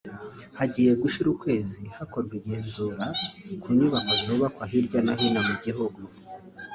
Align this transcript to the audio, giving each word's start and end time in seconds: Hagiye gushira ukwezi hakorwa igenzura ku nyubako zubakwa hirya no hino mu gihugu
Hagiye 0.59 0.91
gushira 1.01 1.27
ukwezi 1.35 1.81
hakorwa 1.97 2.33
igenzura 2.39 3.05
ku 3.61 3.67
nyubako 3.77 4.13
zubakwa 4.23 4.63
hirya 4.71 4.99
no 5.05 5.13
hino 5.19 5.39
mu 5.47 5.55
gihugu 5.63 5.99